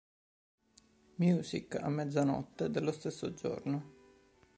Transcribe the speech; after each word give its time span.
Music 1.19 1.75
a 1.75 1.87
mezzanotte 1.87 2.71
dello 2.71 2.91
stesso 2.91 3.35
giorno. 3.35 3.93